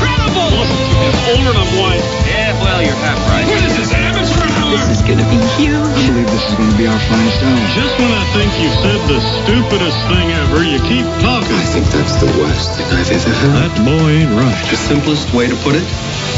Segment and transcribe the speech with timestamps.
[0.00, 0.64] You are incredible.
[1.04, 2.04] It's older than I'm white.
[2.24, 3.44] Yeah, well, you're half right.
[3.44, 4.72] What is this, amateur hour?
[4.72, 5.76] This is gonna be huge.
[5.76, 7.60] I believe this is going to be our finest hour.
[7.76, 11.56] Just when I think you've said the stupidest thing ever, you keep talking.
[11.56, 13.52] I think that's the worst thing I've ever heard.
[13.60, 14.60] That boy ain't right.
[14.70, 15.84] The simplest way to put it,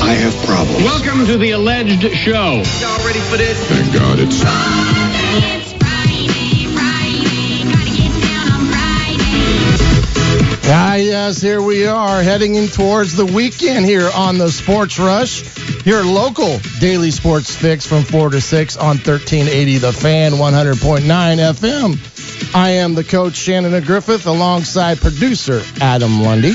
[0.02, 0.82] I have problems.
[0.82, 2.62] Welcome to the alleged show.
[2.82, 3.58] Y'all ready for this?
[3.68, 4.42] Thank God it's
[10.74, 15.84] Ah, yes, here we are heading in towards the weekend here on the Sports Rush.
[15.84, 22.54] Your local daily sports fix from 4 to 6 on 1380 The Fan, 100.9 FM.
[22.54, 26.54] I am the coach Shannon Griffith alongside producer Adam Lundy.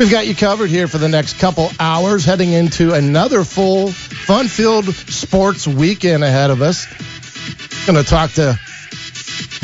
[0.00, 4.48] We've got you covered here for the next couple hours, heading into another full, fun
[4.48, 6.86] filled sports weekend ahead of us.
[7.86, 8.58] Going to talk to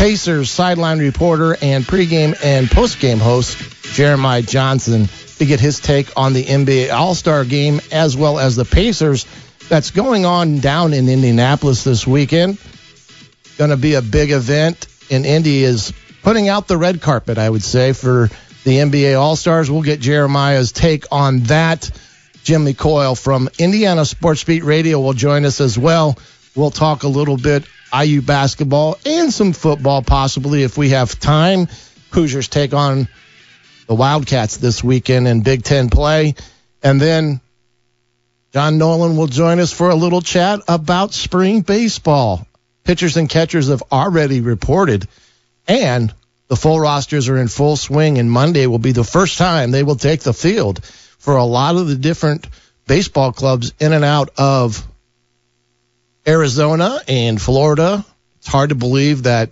[0.07, 3.59] Pacers sideline reporter and pregame and postgame host
[3.93, 8.55] Jeremiah Johnson to get his take on the NBA All Star game as well as
[8.55, 9.27] the Pacers
[9.69, 12.59] that's going on down in Indianapolis this weekend.
[13.59, 17.51] Going to be a big event, and Indy is putting out the red carpet, I
[17.51, 18.31] would say, for
[18.63, 19.69] the NBA All Stars.
[19.69, 21.91] We'll get Jeremiah's take on that.
[22.45, 26.17] Jimmy Coyle from Indiana Sports Beat Radio will join us as well.
[26.55, 27.67] We'll talk a little bit
[28.05, 31.69] IU basketball and some football, possibly if we have time.
[32.11, 33.09] Hoosiers take on
[33.87, 36.35] the Wildcats this weekend in Big Ten play.
[36.83, 37.41] And then
[38.53, 42.47] John Nolan will join us for a little chat about spring baseball.
[42.85, 45.09] Pitchers and catchers have already reported,
[45.67, 46.15] and
[46.49, 49.83] the full rosters are in full swing, and Monday will be the first time they
[49.83, 50.85] will take the field
[51.19, 52.47] for a lot of the different
[52.87, 54.87] baseball clubs in and out of
[56.27, 58.05] Arizona and Florida.
[58.39, 59.51] It's hard to believe that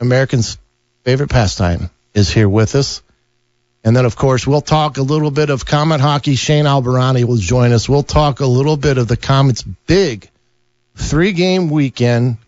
[0.00, 0.58] Americans'
[1.04, 3.02] favorite pastime is here with us.
[3.84, 6.36] And then, of course, we'll talk a little bit of Komet hockey.
[6.36, 7.88] Shane Albahrani will join us.
[7.88, 10.30] We'll talk a little bit of the Komets' big
[10.96, 12.38] three game weekend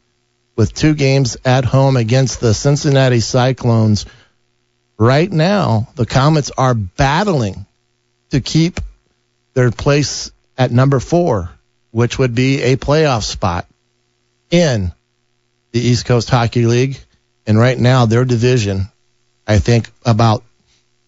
[0.56, 4.06] with two games at home against the Cincinnati Cyclones.
[4.98, 7.66] Right now, the Komets are battling
[8.30, 8.80] to keep
[9.52, 11.50] their place at number four,
[11.96, 13.66] which would be a playoff spot
[14.50, 14.92] in
[15.72, 16.98] the East Coast Hockey League.
[17.46, 18.88] And right now, their division,
[19.46, 20.44] I think about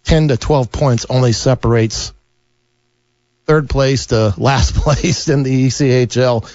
[0.05, 2.15] 10 to 12 points only separates
[3.45, 6.49] third place to last place in the ECHL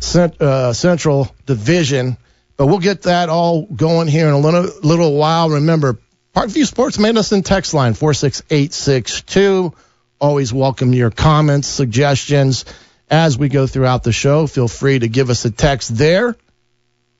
[0.00, 2.16] cent, uh, Central Division.
[2.56, 5.50] But we'll get that all going here in a little, little while.
[5.50, 5.98] Remember,
[6.32, 9.74] Parkview Sports Medicine text line 46862.
[10.20, 12.64] Always welcome your comments, suggestions
[13.10, 14.46] as we go throughout the show.
[14.46, 16.36] Feel free to give us a text there.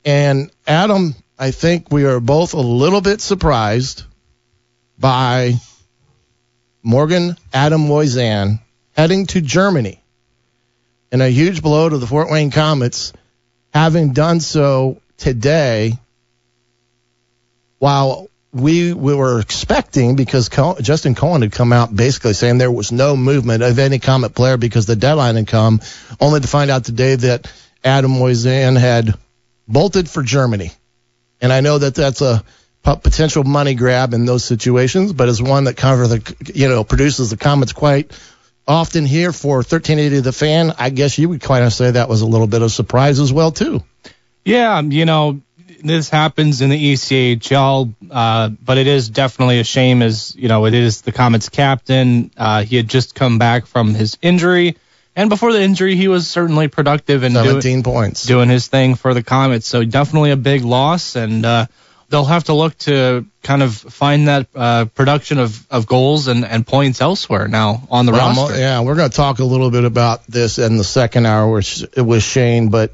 [0.05, 4.05] And Adam, I think we are both a little bit surprised
[4.99, 5.55] by
[6.83, 8.61] Morgan Adams-Moisan
[8.93, 10.03] heading to Germany
[11.13, 13.13] in a huge blow to the Fort Wayne Komets,
[13.75, 15.99] having done so today
[17.79, 20.49] while we, we were expecting because
[20.81, 24.57] Justin Cohen had come out basically saying there was no movement of any Komet player
[24.57, 25.81] because the deadline had come,
[26.21, 27.51] only to find out today that
[27.85, 29.15] Adams-Moisan had
[29.69, 30.73] bolted for Germany.
[31.41, 32.45] And I know that that's a
[32.83, 37.31] potential money grab in those situations, but as one that cover the you know produces
[37.31, 38.13] the Komets quite
[38.67, 42.21] often here for 1380 the fan, I guess you would kind of say that was
[42.21, 43.83] a little bit of surprise as well too.
[44.45, 45.41] Yeah, you know,
[45.83, 50.67] this happens in the ECHL, uh, but it is definitely a shame as, you know,
[50.67, 52.31] it is the Komets captain.
[52.37, 54.77] Uh, he had just come back from his injury.
[55.17, 58.25] And before the injury, he was certainly productive and 17 points.
[58.25, 59.65] doing his thing for the Komets.
[59.65, 61.17] So definitely a big loss.
[61.17, 61.67] And uh,
[62.09, 66.45] they'll have to look to kind of find that uh, production of, of goals and,
[66.45, 68.59] and points elsewhere now on the Well, roster.
[68.59, 71.97] yeah, we're going to talk a little bit about this in the second hour with,
[71.97, 72.93] with Shane, but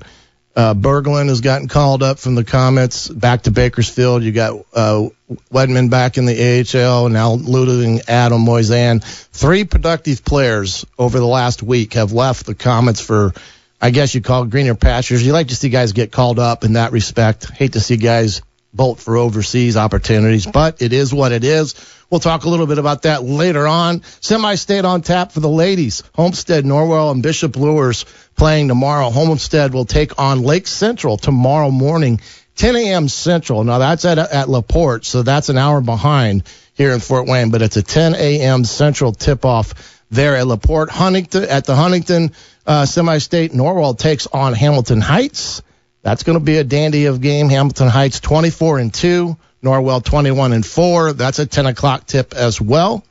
[0.56, 4.23] uh, Berglund has gotten called up from the Komets back to Bakersfield.
[4.23, 5.08] You got uh,
[5.53, 9.05] Wedman back in the AHL, now losing Adams-Moisan.
[9.05, 13.35] Three productive players over the last week have left the Komets for,
[13.82, 15.25] I guess you call greener pastures.
[15.25, 17.50] You like to see guys get called up in that respect.
[17.50, 18.41] Hate to see guys
[18.73, 21.75] bolt for overseas opportunities, but it is what it is.
[22.11, 24.03] We'll talk a little bit about that later on.
[24.20, 26.05] Semi-state on tap for the ladies.
[26.14, 28.05] Homestead, Norwell, and Bishop Luers
[28.37, 29.11] playing tomorrow.
[29.11, 32.20] Homestead will take on Lake Central tomorrow morning,
[32.55, 33.08] 10 a.m.
[33.08, 33.64] Central.
[33.64, 36.44] Now that's at at Laporte, so that's an hour behind
[36.75, 38.64] here in Fort Wayne, but it's a 10 a.m.
[38.64, 40.91] Central tip-off there at Laporte.
[40.91, 42.32] Huntington at the Huntington
[42.67, 43.53] uh, semi-state.
[43.53, 45.62] Norwell takes on Hamilton Heights.
[46.03, 47.49] That's going to be a dandy of game.
[47.49, 51.12] Hamilton Heights 24 and 2, Norwell 21 and 4.
[51.12, 53.05] That's a 10 o'clock tip as well.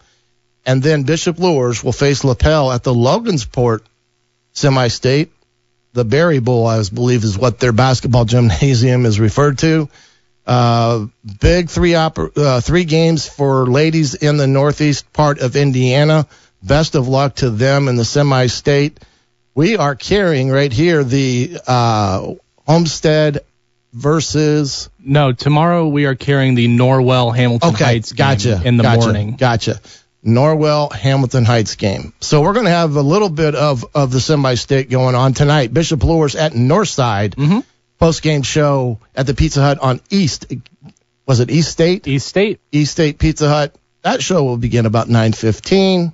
[0.65, 3.81] And then Bishop Luers will face Lapel at the Logansport
[4.53, 5.31] semi-state.
[5.93, 9.89] The Berry Bowl, I believe, is what their basketball gymnasium is referred to.
[10.45, 11.07] Uh,
[11.39, 16.27] big three uh, three games for ladies in the northeast part of Indiana.
[16.61, 18.99] Best of luck to them in the semi-state.
[19.55, 22.33] We are carrying right here the uh,
[22.67, 23.39] Homestead
[23.95, 24.89] versus.
[24.99, 28.61] No, tomorrow we are carrying the Norwell Hamilton Okay, Heights game gotcha.
[28.63, 29.35] in the gotcha, morning.
[29.35, 29.79] Gotcha.
[30.25, 32.13] Norwell Hamilton Heights game.
[32.19, 35.73] So we're going to have a little bit of of the semi-state going on tonight.
[35.73, 37.35] Bishop Luers at Northside.
[37.35, 37.63] Mhm.
[37.99, 40.47] Post game show at the Pizza Hut on East.
[41.27, 42.07] Was it East State?
[42.07, 42.59] East State.
[42.71, 43.75] East State Pizza Hut.
[44.01, 46.11] That show will begin about 9:15.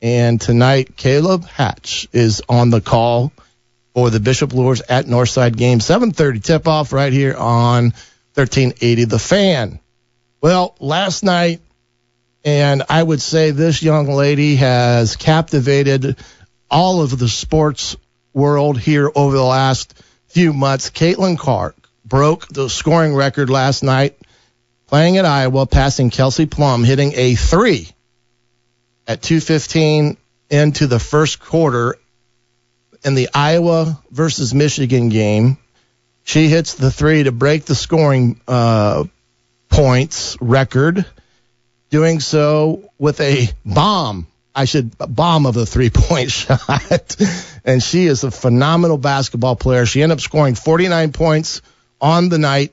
[0.00, 3.32] And tonight, Caleb Hatch is on the call
[3.94, 5.80] for the Bishop Luers at Northside game.
[5.80, 7.92] 7:30 tip-off right here on
[8.34, 9.78] 1380 The Fan.
[10.40, 11.60] Well, last night,
[12.44, 16.16] and I would say this young lady has captivated
[16.70, 17.96] all of the sports
[18.32, 19.94] world here over the last
[20.28, 20.90] few months.
[20.90, 24.18] Caitlin Clark broke the scoring record last night
[24.86, 27.88] playing at Iowa, passing Kelsey Plum, hitting a three
[29.06, 30.16] at 2:15
[30.50, 31.96] into the first quarter
[33.04, 35.58] in the Iowa versus Michigan game.
[36.24, 39.04] She hits the three to break the scoring uh,
[39.68, 41.04] points record,
[41.90, 44.26] doing so with a bomb.
[44.54, 47.16] I should bomb of a three point shot.
[47.64, 49.86] and she is a phenomenal basketball player.
[49.86, 51.62] She ended up scoring 49 points
[52.00, 52.72] on the night.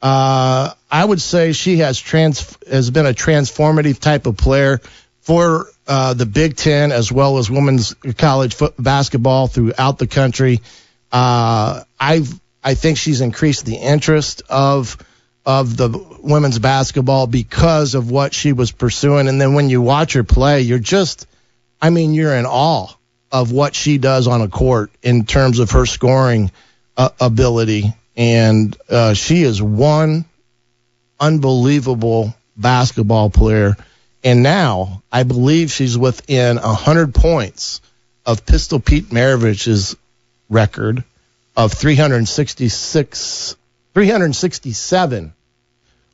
[0.00, 4.80] Uh, I would say she has trans has been a transformative type of player
[5.20, 10.60] for uh, the Big Ten as well as women's college foot basketball throughout the country.
[11.12, 14.98] Uh, I've I think she's increased the interest of
[15.46, 15.88] of the
[16.20, 19.28] women's basketball because of what she was pursuing.
[19.28, 21.28] And then when you watch her play, you're just,
[21.80, 22.88] I mean, you're in awe
[23.30, 26.50] of what she does on a court in terms of her scoring
[26.96, 27.94] uh, ability.
[28.16, 30.24] And uh, she is one
[31.20, 33.76] unbelievable basketball player.
[34.26, 37.80] And now I believe she's within 100 points
[38.26, 39.94] of Pistol Pete Maravich's
[40.50, 41.04] record
[41.56, 43.56] of 366,
[43.94, 45.32] 367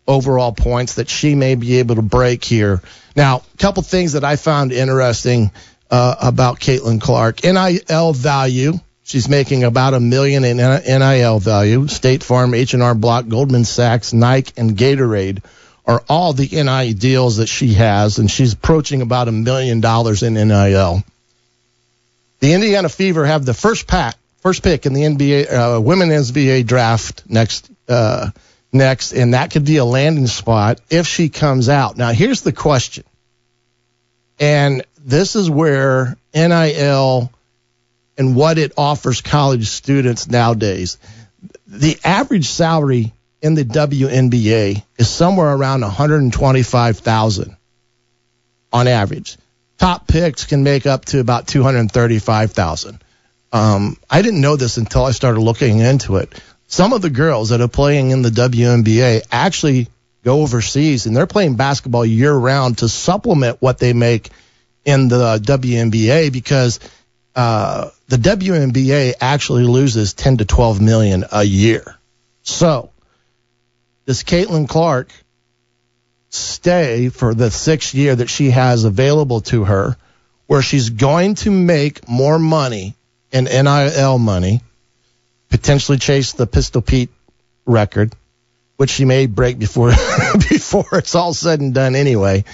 [0.07, 2.83] overall points that she may be able to break here.
[3.17, 5.51] Now, a couple things that I found interesting
[5.91, 7.43] uh, about Caitlin Clark.
[7.45, 8.75] NIL value.
[9.05, 11.89] She's making about a million in NIL value.
[11.89, 15.43] State Farm, H&R Block, Goldman Sachs, Nike, and Gatorade
[15.87, 20.23] are all the NIL deals that she has, and she's approaching about a million dollars
[20.23, 21.03] in NIL.
[22.41, 26.67] The Indiana Fever have the first pack, first pick in the NBA uh, women's NBA
[26.67, 28.31] draft next uh,
[28.73, 31.97] next, and that could be a landing spot if she comes out.
[31.97, 33.05] Now, here's the question,
[34.39, 37.31] and this is where NIL
[38.19, 40.99] and what it offers college students nowadays.
[41.67, 43.13] The average salary
[43.43, 47.57] in the WNBA is somewhere around 125,000
[48.73, 49.37] on average.
[49.79, 53.03] Top picks can make up to about 235,000.
[53.53, 56.41] Um, I didn't know this until I started looking into it.
[56.69, 59.89] Some of the girls that are playing in the WNBA actually
[60.25, 64.31] go overseas and they're playing basketball year round to supplement what they make
[64.85, 66.79] in the WNBA because
[67.35, 71.97] uh, the WNBA actually loses 10 to 12 million a year.
[72.43, 72.92] So,
[74.07, 75.11] does Caitlin Clark
[76.31, 79.97] stay for the sixth year that she has available to her,
[80.47, 82.95] where she's going to make more money
[83.31, 84.61] in NIL money,
[85.51, 87.11] potentially chase the Pistol Pete
[87.65, 88.15] record,
[88.77, 89.91] which she may break before
[90.51, 92.45] before it's all said and done anyway,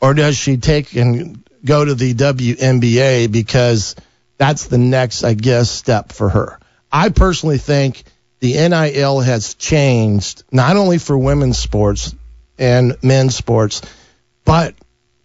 [0.00, 3.96] or does she take and go to the WNBA because
[4.38, 6.58] that's the next, I guess, step for her?
[6.90, 8.02] I personally think
[8.40, 12.14] the NIL has changed not only for women's sports
[12.58, 13.82] and men's sports,
[14.44, 14.74] but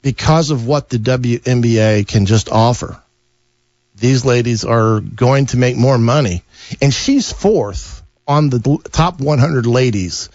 [0.02, 3.02] because of what the WNBA can just offer.
[3.96, 6.44] These ladies are going to make more money.
[6.82, 10.30] And she's fourth on the top 100 ladies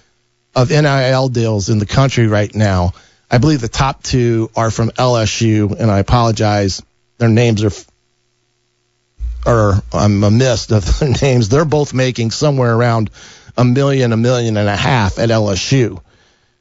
[0.55, 2.95] of NIL deals in the country right now.
[3.31, 6.83] I believe the top two are from LSU, and I apologize.
[7.19, 7.71] Their names are,
[9.47, 11.49] or I'm amiss of their names.
[11.49, 13.11] They're both making somewhere around
[13.57, 16.01] a million, a million and a half at LSU.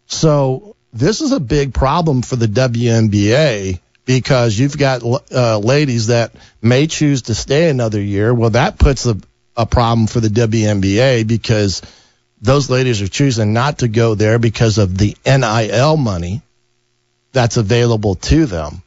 [0.08, 6.32] So this is a big problem for the WNBA because you've got uh, ladies that
[6.62, 8.34] may choose to stay another year.
[8.34, 9.18] Well, that puts a,
[9.56, 11.82] a problem for the WNBA because
[12.42, 16.42] those ladies are choosing not to go there because of the NIL money
[17.32, 18.82] that's available to them.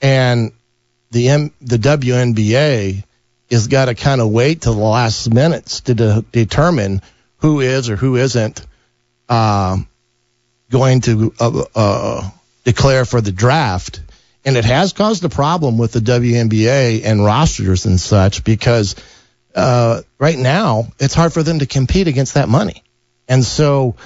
[0.00, 0.52] And
[1.12, 3.04] the M- the WNBA
[3.50, 7.02] has got to kind of wait till the last minutes to de- determine
[7.36, 8.66] who is or who isn't
[9.28, 9.76] uh,
[10.70, 12.30] going to uh, uh,
[12.64, 14.00] declare for the draft.
[14.44, 18.96] And it has caused a problem with the WNBA and rosters and such because
[19.54, 22.82] uh, right now it's hard for them to compete against that money.
[23.28, 23.96] And so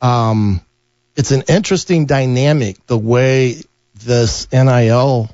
[0.00, 0.62] um,
[1.14, 3.62] it's an interesting dynamic the way
[3.94, 5.30] this NIL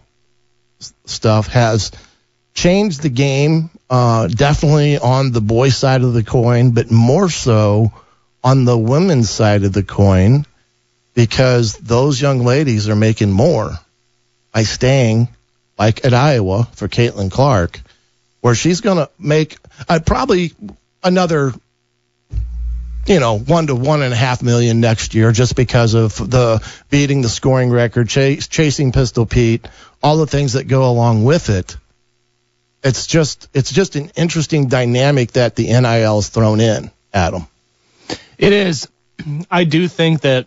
[1.06, 1.92] stuff has
[2.54, 7.92] changed the game, uh, definitely on the boy side of the coin, but more so
[8.42, 10.44] on the women's side of the coin
[11.14, 13.72] because those young ladies are making more
[14.52, 15.28] by staying,
[15.78, 17.80] like at Iowa for Caitlin Clark,
[18.40, 19.56] where she's going to make
[19.88, 20.52] uh, probably
[21.02, 21.52] another,
[23.06, 26.66] you know, one to one and a half million next year just because of the
[26.90, 29.66] beating the scoring record, chase, chasing Pistol Pete,
[30.02, 31.76] all the things that go along with it.
[32.82, 37.46] It's just it's just an interesting dynamic that the NIL is thrown in, Adam.
[38.36, 38.88] It is.
[39.50, 40.46] I do think that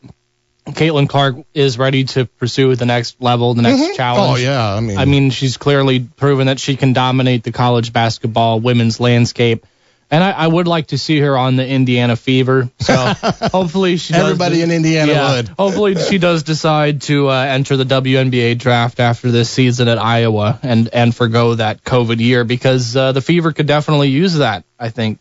[0.67, 3.91] Caitlin Clark is ready to pursue the next level, the next mm-hmm.
[3.91, 4.39] oh, challenge.
[4.39, 7.93] Oh yeah, I mean, I mean, she's clearly proven that she can dominate the college
[7.93, 9.65] basketball women's landscape.
[10.09, 12.69] And I, I would like to see her on the Indiana Fever.
[12.79, 12.95] So
[13.51, 15.47] hopefully she does Everybody in Indiana yeah, would.
[15.49, 20.59] hopefully she does decide to uh, enter the WNBA draft after this season at Iowa
[20.63, 24.63] and and forgo that COVID year because uh, the Fever could definitely use that.
[24.79, 25.19] I think.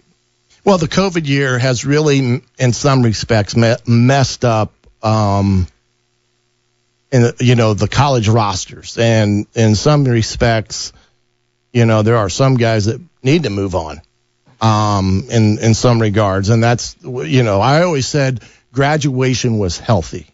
[0.64, 5.68] Well, the COVID year has really, in some respects, me- messed up, um,
[7.12, 8.98] in, you know, the college rosters.
[8.98, 10.92] And in some respects,
[11.72, 14.00] you know, there are some guys that need to move on,
[14.60, 16.48] um, in, in some regards.
[16.48, 20.26] And that's, you know, I always said graduation was healthy.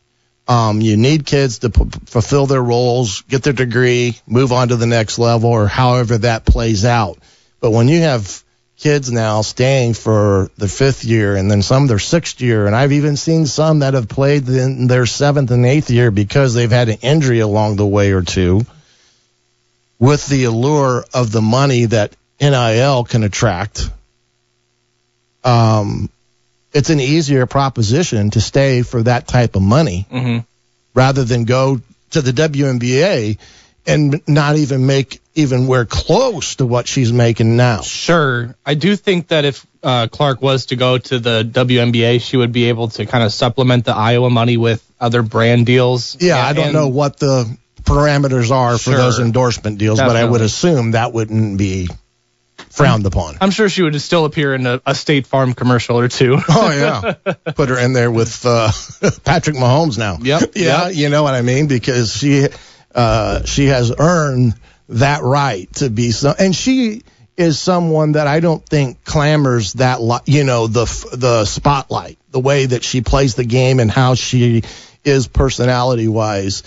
[0.48, 4.76] Um, you need kids to p- fulfill their roles, get their degree, move on to
[4.76, 7.18] the next level, or however that plays out.
[7.60, 8.42] But when you have
[8.76, 12.92] kids now staying for the fifth year and then some their sixth year, and I've
[12.92, 16.88] even seen some that have played in their seventh and eighth year because they've had
[16.88, 18.62] an injury along the way or two,
[20.00, 23.88] with the allure of the money that NIL can attract.
[25.44, 26.08] Um,
[26.72, 30.38] it's an easier proposition to stay for that type of money hmm
[30.94, 31.80] rather than go
[32.10, 33.38] to the WNBA
[33.86, 37.80] and not even make even where close to what she's making now.
[37.80, 38.54] Sure.
[38.66, 42.52] I do think that if uh, Clark was to go to the WNBA, she would
[42.52, 46.16] be able to kind of supplement the Iowa money with other brand deals.
[46.20, 50.24] Yeah, And- I don't know what the parameters are for those endorsement deals, but I
[50.24, 51.88] would assume that wouldn't be
[52.72, 53.36] frowned upon.
[53.40, 56.38] I'm sure she would still appear in a, a State Farm commercial or two.
[56.48, 58.70] Oh yeah, put her in there with uh,
[59.24, 60.18] Patrick Mahomes now.
[60.20, 60.96] Yep, Yeah, yep.
[60.96, 62.48] you know what I mean because she
[62.94, 64.54] uh, she has earned
[64.88, 67.02] that right to be so, and she
[67.36, 72.40] is someone that I don't think clamors that li- you know the the spotlight, the
[72.40, 74.62] way that she plays the game and how she
[75.04, 76.62] is personality wise.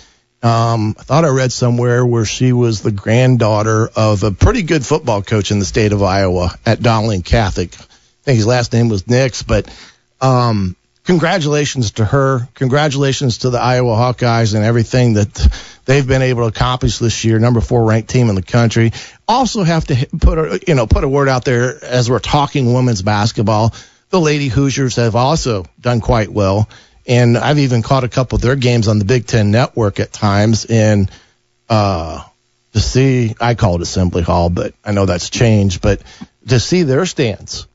[0.46, 4.86] Um, I thought I read somewhere where she was the granddaughter of a pretty good
[4.86, 7.74] football coach in the state of Iowa at Dowling Catholic.
[7.74, 7.84] I
[8.22, 9.68] think his last name was Nix, but
[10.22, 12.48] um, congratulations to her.
[12.54, 15.34] Congratulations to the Iowa Hawkeyes and everything that
[15.86, 17.40] they've been able to accomplish this year.
[17.40, 18.92] Number four ranked team in the country.
[19.28, 22.72] Also have to put a, you know put a word out there as we're talking
[22.72, 23.74] women's basketball.
[24.12, 26.70] The Lady Hoosiers have also done quite well,
[27.08, 30.12] and I've even caught a couple of their games on the Big Ten Network at
[30.12, 30.66] times.
[30.66, 31.10] And
[31.70, 32.24] uh,
[32.74, 35.82] to see, I call it Assembly Hall, but I know that's changed.
[35.82, 36.02] But
[36.48, 37.68] to see their stance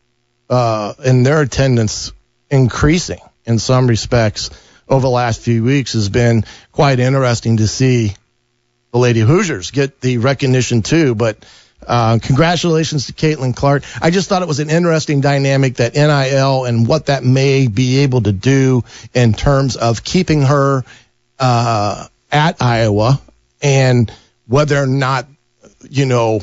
[0.48, 2.12] uh, and their attendance
[2.50, 4.50] increasing in some respects
[4.88, 8.14] over the last few weeks has been quite interesting to see
[8.92, 11.14] the Lady Hoosiers get the recognition too.
[11.14, 11.44] But
[11.86, 13.84] uh, congratulations to Caitlin Clark.
[14.00, 18.00] I just thought it was an interesting dynamic that NIL and what that may be
[18.00, 18.84] able to do
[19.14, 20.84] in terms of keeping her
[21.38, 23.20] uh, at Iowa
[23.62, 24.12] and
[24.46, 25.26] whether or not,
[25.88, 26.40] you know,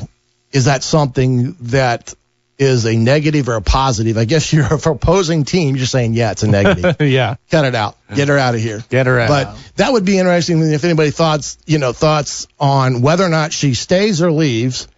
[0.52, 2.14] is that something that
[2.58, 4.18] is a negative or a positive.
[4.18, 5.70] I guess you're for opposing team.
[5.70, 7.00] You're just saying, yeah, it's a negative.
[7.00, 7.36] yeah.
[7.50, 7.96] Cut it out.
[8.14, 8.82] Get her out of here.
[8.88, 9.28] Get her out.
[9.28, 13.52] But that would be interesting if anybody thoughts, you know, thoughts on whether or not
[13.52, 14.88] she stays or leaves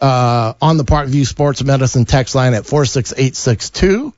[0.00, 4.12] uh, on the Parkview Sports Medicine text line at 46862.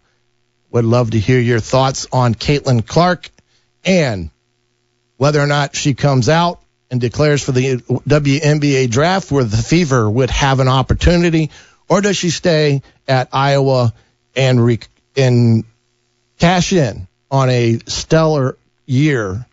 [0.72, 3.30] Would love to hear your thoughts on Caitlin Clark
[3.84, 4.30] and
[5.16, 6.60] whether or not she comes out
[6.90, 11.50] and declares for the WNBA draft where the Fever would have an opportunity,
[11.88, 13.92] or does she stay at Iowa
[14.34, 14.80] and re-
[15.16, 15.64] and
[16.38, 18.56] cash in on a stellar
[18.86, 19.46] year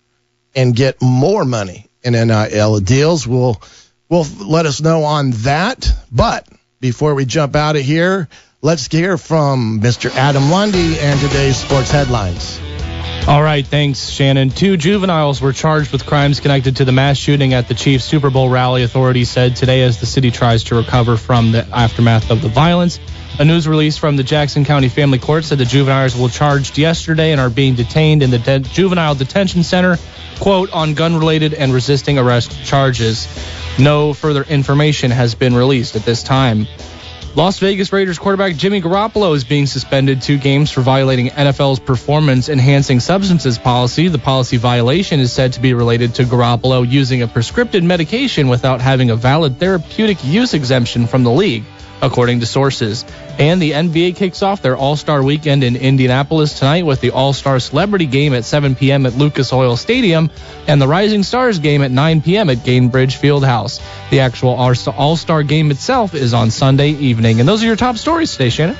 [0.55, 3.27] and get more money in NIL deals?
[3.27, 3.61] Will
[4.09, 5.91] will let us know on that.
[6.11, 6.47] But
[6.79, 8.27] before we jump out of here,
[8.61, 10.09] let's hear from Mr.
[10.11, 12.59] Adam Lundy and today's sports headlines.
[13.27, 14.51] All right, thanks, Shannon.
[14.51, 18.29] Two juveniles were charged with crimes connected to the mass shooting at the Chiefs Super
[18.29, 22.41] Bowl rally, authorities said today as the city tries to recover from the aftermath of
[22.41, 23.01] the violence.
[23.39, 27.31] A news release from the Jackson County Family Court said the juveniles were charged yesterday
[27.31, 29.97] and are being detained in the de- juvenile detention center,
[30.39, 33.27] quote, on gun related and resisting arrest charges.
[33.77, 36.65] No further information has been released at this time.
[37.35, 42.49] Las Vegas Raiders quarterback Jimmy Garoppolo is being suspended two games for violating NFL's performance
[42.49, 44.07] enhancing substances policy.
[44.07, 48.81] The policy violation is said to be related to Garoppolo using a prescripted medication without
[48.81, 51.65] having a valid therapeutic use exemption from the league,
[52.01, 53.05] according to sources.
[53.39, 57.33] And the NBA kicks off their All Star weekend in Indianapolis tonight with the All
[57.33, 59.05] Star Celebrity Game at 7 p.m.
[59.05, 60.31] at Lucas Oil Stadium
[60.67, 62.49] and the Rising Stars game at 9 p.m.
[62.49, 63.81] at Gainbridge Fieldhouse.
[64.09, 67.39] The actual All Star game itself is on Sunday evening.
[67.39, 68.77] And those are your top stories today, Shannon.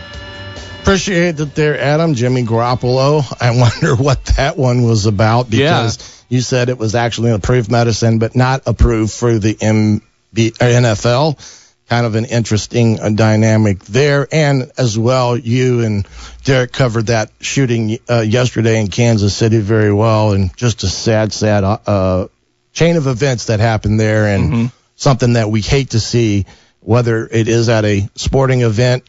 [0.81, 2.13] Appreciate that there, Adam.
[2.13, 3.21] Jimmy Garoppolo.
[3.41, 7.69] I wonder what that one was about because you said it was actually an approved
[7.69, 10.01] medicine, but not approved for the MB,
[10.33, 11.66] NFL.
[11.89, 14.27] Kind of an interesting uh, dynamic there.
[14.31, 16.07] And as well, you and
[16.43, 20.33] Derek covered that shooting uh, yesterday in Kansas City very well.
[20.33, 22.27] And just a sad, sad uh,
[22.73, 26.45] chain of events that happened there and something that we hate to see,
[26.81, 29.03] whether it is at a sporting event,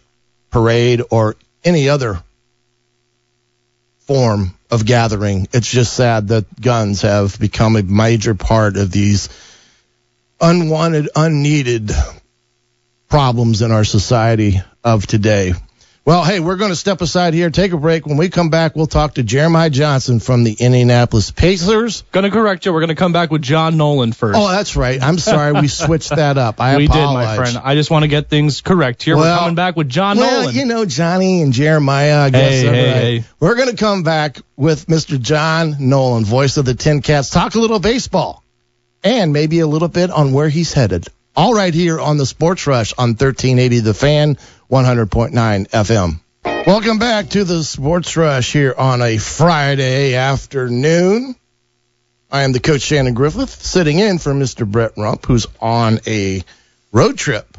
[0.50, 2.22] parade, or any other
[4.00, 5.48] form of gathering.
[5.52, 9.28] It's just sad that guns have become a major part of these
[10.40, 11.90] unwanted, unneeded
[13.08, 15.54] problems in our society of today.
[16.08, 18.06] Well, hey, we're going to step aside here, take a break.
[18.06, 22.02] When we come back, we'll talk to Jeremiah Johnson from the Indianapolis Pacers.
[22.12, 22.72] Gonna correct you.
[22.72, 24.38] We're gonna come back with John Nolan first.
[24.38, 25.02] Oh, that's right.
[25.02, 25.52] I'm sorry.
[25.52, 26.62] We switched that up.
[26.62, 27.10] I we apologize.
[27.10, 27.60] did, my friend.
[27.62, 29.16] I just want to get things correct here.
[29.18, 30.54] Well- We're coming back with John well, Nolan.
[30.54, 32.50] you know, Johnny and Jeremiah, I guess.
[32.52, 33.02] Hey, hey, right.
[33.02, 33.24] hey.
[33.38, 35.20] We're going to come back with Mr.
[35.20, 38.42] John Nolan, voice of the TinCaps, talk a little baseball
[39.04, 41.06] and maybe a little bit on where he's headed.
[41.38, 44.34] All right here on the Sports Rush on 1380 The Fan,
[44.68, 46.18] 100.9 FM.
[46.66, 51.36] Welcome back to the Sports Rush here on a Friday afternoon.
[52.28, 54.66] I am the coach Shannon Griffith, sitting in for Mr.
[54.68, 56.42] Brett Rump, who's on a
[56.90, 57.56] road trip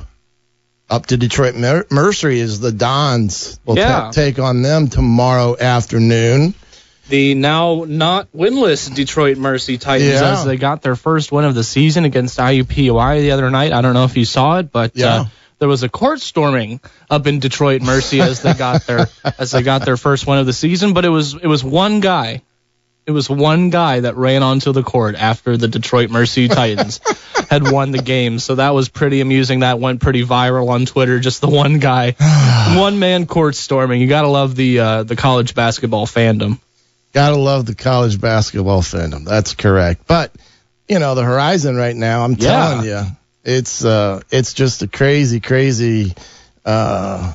[0.89, 4.12] up to Detroit Mer- Mercy as the Dons will ta- Yeah.
[4.12, 6.54] take on them tomorrow afternoon.
[7.10, 10.32] The now not winless Detroit Mercy Titans Yeah.
[10.34, 13.74] as they got their first win of the season against IUPUI the other night.
[13.74, 15.15] I don't know if you saw it, but Yeah.
[15.22, 15.26] uh,
[15.60, 19.08] there was a court storming up in Detroit Mercy as they got their
[19.39, 20.93] as they got their first win of the season.
[20.93, 22.41] But it was it was one guy.
[23.06, 27.00] It was one guy that ran onto the court after the Detroit Mercy Titans
[27.50, 28.38] had won the game.
[28.38, 29.62] So that was pretty amusing.
[29.62, 31.19] That went pretty viral on Twitter.
[31.19, 32.12] Just the one guy,
[32.78, 34.00] one man court storming.
[34.00, 36.60] You gotta love the uh, the college basketball fandom.
[37.13, 39.26] Gotta love the college basketball fandom.
[39.26, 40.04] That's correct.
[40.08, 40.32] But
[40.88, 42.24] you know the horizon right now.
[42.24, 42.38] I'm Yeah.
[42.48, 43.02] telling you,
[43.43, 46.13] it's uh, it's just a crazy, crazy
[46.65, 47.34] uh,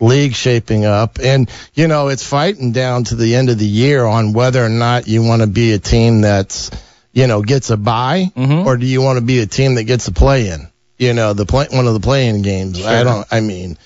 [0.00, 4.04] league shaping up, and you know it's fighting down to the end of the year
[4.04, 6.70] on whether or not you want to be a team that's
[7.12, 8.66] you know gets a bye, Mhm.
[8.66, 10.68] or do you want to be a team that gets a play in?
[10.98, 12.84] You know the play one of the playing games.
[12.84, 13.26] I don't.
[13.30, 13.78] I mean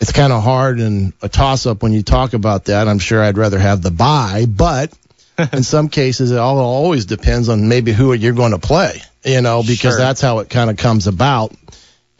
[0.00, 2.86] it's kind of hard and a toss up when you talk about that.
[2.88, 4.92] I'm sure I'd rather have the buy, but
[5.52, 9.40] in some cases, it all always depends on maybe who you're going to play, you
[9.40, 9.98] know, because Sure.
[9.98, 11.52] that's how it kind of comes about.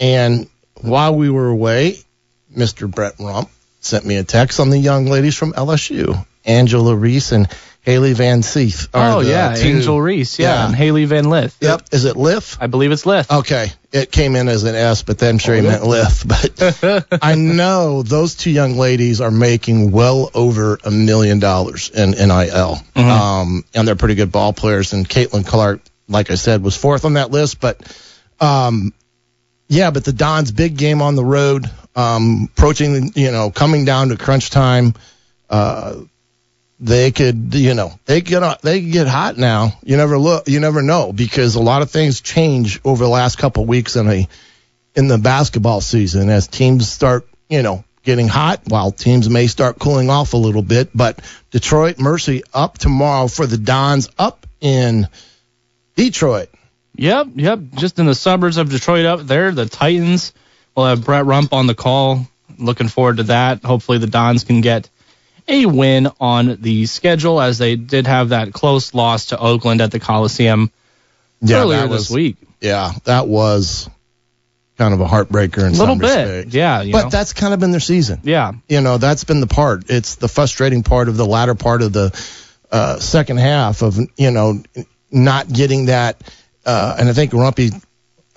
[0.00, 0.48] And
[0.80, 1.96] while we were away,
[2.56, 2.90] Mr.
[2.90, 7.48] Brett Rump sent me a text on the young ladies from LSU, Angela Reese and
[7.88, 8.88] Haley Van Seeth.
[8.92, 10.66] are Oh the yeah, two- Angel Reese, yeah, Yeah.
[10.66, 11.56] and Haley Van Lith.
[11.62, 11.84] Yep.
[11.90, 12.58] Is it Liff?
[12.60, 13.32] I believe it's Lith.
[13.32, 13.72] Okay.
[13.92, 16.28] It came in as an S, but then I'm sure he meant lift.
[16.28, 22.10] But I know those two young ladies are making well over a million dollars in
[22.10, 22.76] NIL.
[22.94, 24.92] Um, and they're pretty good ball players.
[24.92, 27.58] And Caitlin Clark, like I said, was fourth on that list.
[27.58, 27.80] But,
[28.38, 28.92] um,
[29.68, 31.64] yeah, but the Don's big game on the road.
[31.96, 34.92] um, approaching, you know, coming down to crunch time,
[35.50, 35.94] uh,
[36.80, 39.72] they could, you know, they get they could get hot now.
[39.82, 43.38] You never look, you never know because a lot of things change over the last
[43.38, 44.28] couple of weeks in a
[44.94, 49.78] in the basketball season as teams start, you know, getting hot while teams may start
[49.78, 50.90] cooling off a little bit.
[50.94, 55.08] But Detroit Mercy up tomorrow for the Dons up in
[55.96, 56.48] Detroit.
[56.94, 57.60] Yep, yep.
[57.74, 60.32] Just in the suburbs of Detroit up there, the Titans
[60.74, 62.26] will have Brett Rump on the call.
[62.56, 63.64] Looking forward to that.
[63.64, 64.88] Hopefully the Dons can get
[65.48, 69.90] a win on the schedule as they did have that close loss to Oakland at
[69.90, 70.70] the Coliseum
[71.48, 72.36] earlier that this was- week.
[72.60, 73.88] Yeah, that was
[74.76, 76.06] kind of a heartbreaker in A little some bit.
[76.26, 76.54] respects.
[76.54, 77.10] Yeah, you But know.
[77.10, 78.20] that's kind of been their season.
[78.24, 78.52] yeah.
[78.68, 81.92] you know that's been the part it's the frustrating part of the latter part of
[81.92, 82.12] the
[82.70, 84.62] uh, second half of you know
[85.10, 86.20] not getting that
[86.66, 87.72] uh, and i think rumpy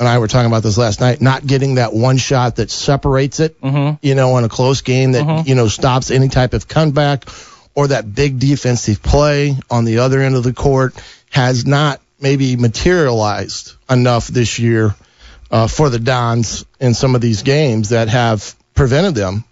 [0.02, 3.40] and i were talking about this last night not getting that one shot that separates
[3.40, 4.00] it Mhm.
[4.02, 5.48] you know in a close game that Mhm.
[5.48, 7.26] you know stops any type of comeback
[7.76, 10.96] or that big defensive play on the other end of the court
[11.30, 14.96] has not maybe materialized enough this year
[15.52, 19.44] uh, for the Dons in some of these games that have prevented them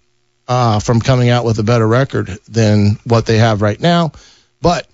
[0.48, 4.10] uh, from coming out with a better record than what they have right now.
[4.60, 4.86] But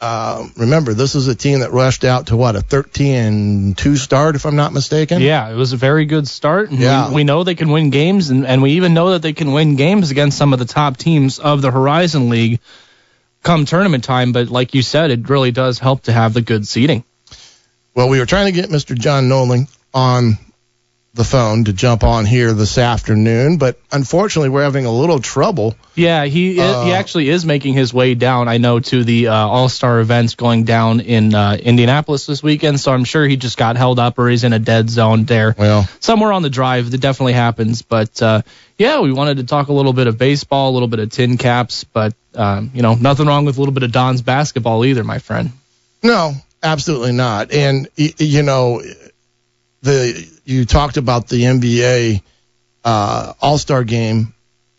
[0.00, 4.36] uh, remember, this is a team that rushed out to what a 13 2 start,
[4.36, 5.22] if I'm not mistaken.
[5.22, 6.70] Yeah, it was a very good start.
[6.70, 7.08] Yeah.
[7.08, 9.52] we, we know they can win games, and, and we even know that they can
[9.52, 12.60] win games against some of the top teams of the Horizon League
[13.42, 14.32] come tournament time.
[14.32, 17.02] But like you said, it really does help to have the good seating.
[17.94, 18.96] Well, we were trying to get Mr.
[18.98, 20.36] John Nolan on
[21.16, 25.74] the phone to jump on here this afternoon, but unfortunately, we're having a little trouble.
[25.94, 28.48] Yeah, he Uh, he actually is making his way down.
[28.48, 32.78] I know to the uh, All Star events going down in uh, Indianapolis this weekend.
[32.78, 35.54] So I'm sure he just got held up or he's in a dead zone there.
[35.58, 36.90] Well, somewhere on the drive.
[36.90, 37.82] That definitely happens.
[37.82, 38.42] But uh,
[38.78, 41.86] yeah, we wanted to talk a little bit of baseball, a little bit of TinCaps,
[41.92, 45.18] but um, you know, nothing wrong with a little bit of Don's basketball either, my
[45.18, 45.50] friend.
[46.02, 47.52] No, absolutely not.
[47.52, 48.82] And y- you know,
[49.82, 52.22] the you talked about the NBA
[52.84, 54.32] uh, All Star game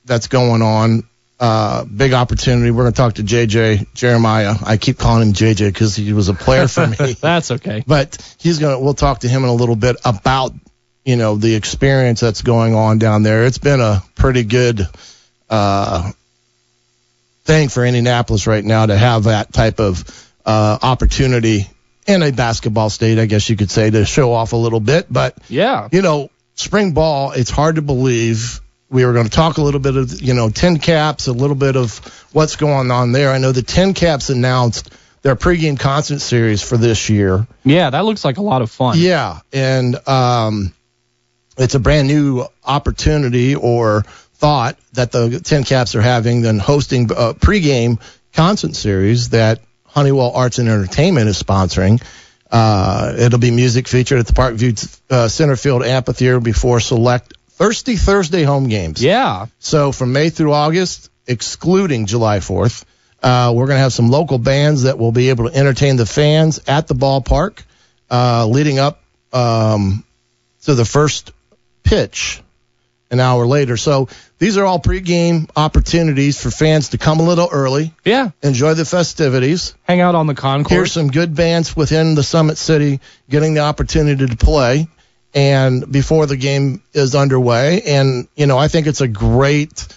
[0.05, 1.03] that's going on.
[1.39, 2.71] Uh, big opportunity.
[2.71, 4.55] We're going to talk to JJ Jeremiah.
[4.65, 7.13] I keep calling him JJ because he was a player for me.
[7.21, 7.83] That's okay.
[7.85, 8.79] but he's gonna.
[8.79, 10.53] We'll talk to him in a little bit about
[11.05, 13.45] you know the experience that's going on down there.
[13.45, 14.87] It's been a pretty good
[15.47, 16.11] uh,
[17.43, 21.69] thing for Indianapolis right now to have that type of uh, opportunity
[22.07, 25.07] in a basketball state, I guess you could say, to show off a little bit.
[25.11, 25.87] But Yeah.
[25.91, 28.61] you know, spring ball, it's hard to believe.
[28.89, 31.75] We were going to talk a little bit of, you know, TinCaps, a little bit
[31.75, 31.97] of
[32.31, 33.31] what's going on there.
[33.31, 34.89] I know the TinCaps announced
[35.23, 37.45] their pregame concert series for this year.
[37.65, 38.97] Yeah, that looks like a lot of fun.
[38.97, 40.73] Yeah, and um,
[41.57, 44.03] it's a brand new opportunity or
[44.35, 47.99] thought that the TinCaps are having than hosting a pregame
[48.31, 49.59] concert series that
[49.97, 51.99] Honeywell Arts and Entertainment is sponsoring.
[52.51, 58.43] Uh, it'll be music featured at the Parkview uh, Centerfield Amphitheater before select Thirsty Thursday
[58.43, 59.03] home games.
[59.03, 59.47] Yeah.
[59.57, 62.85] So from May through August, excluding July 4th,
[63.23, 66.05] uh, we're going to have some local bands that will be able to entertain the
[66.05, 67.63] fans at the ballpark
[68.11, 69.01] uh, leading up
[69.33, 70.05] um,
[70.61, 71.31] to the first
[71.81, 72.43] pitch
[73.09, 73.77] an hour later.
[73.77, 78.29] So these are all pregame opportunities for fans to come a little early, Yeah.
[78.43, 80.71] enjoy the festivities, Hang out on the concourse.
[80.71, 84.87] hear some good bands within the Summit City getting the opportunity to play
[85.33, 87.81] and before the game is underway.
[87.81, 89.87] And, you know, I think it's a great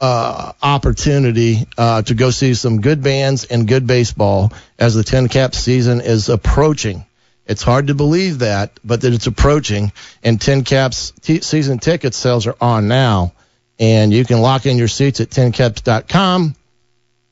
[0.00, 5.54] uh, opportunity uh, to go see some good bands and good baseball as the TinCap
[5.54, 7.05] season is approaching.
[7.46, 9.92] It's hard to believe that, but that it's approaching.
[10.22, 13.32] And TinCaps t- season ticket sales are on now.
[13.78, 16.56] And you can lock in your seats at tincaps.com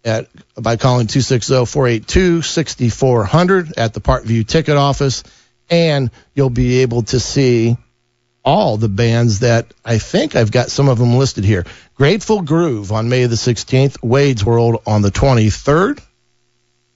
[0.04, 0.28] at
[0.60, 5.24] by calling oh, 260-482-6400 at the Parkview ticket office
[5.70, 7.76] and you'll be able to see
[8.44, 11.64] all the bands that I think I've got some of them listed here.
[11.94, 16.02] Grateful Groove on May the 16th, Wade's World on the 23rd,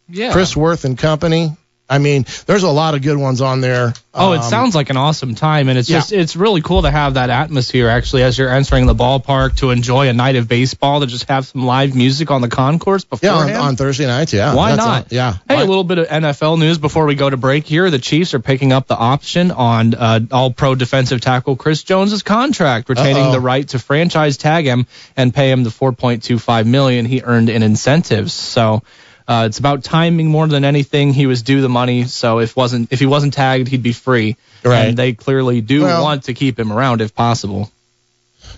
[0.09, 0.33] yeah.
[0.33, 1.57] Chris Worth and Company.
[1.91, 3.95] I mean, there's a lot of good ones on there.
[4.13, 5.99] Oh, it Um, sounds like an awesome time, and it's yeah.
[5.99, 9.71] just it's really cool to have that atmosphere actually as you're entering the ballpark to
[9.71, 13.33] enjoy a night of baseball to just have some live music on the concourse yeah,
[13.35, 14.55] on, on Thursday nights, yeah.
[14.55, 15.03] Why not?
[15.03, 15.33] all- yeah.
[15.49, 17.89] Hey, Why- a little bit of NFL news before we go to break here.
[17.91, 22.89] The Chiefs are picking up the option on uh, all-pro defensive tackle Chris Jones's contract,
[22.91, 23.33] retaining Uh-oh.
[23.33, 27.63] the right to franchise tag him and pay him the 4.25 million he earned in
[27.63, 28.33] incentives.
[28.35, 28.83] So.
[29.29, 31.13] Uh, it's about timing more than anything.
[31.13, 34.37] He was due the money, so if wasn't if he wasn't tagged, he'd be free.
[34.65, 34.87] Right.
[34.89, 37.71] And they clearly do Well- want to keep him around if possible.